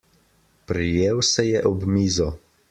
[0.71, 2.31] Prijel se je ob mizo.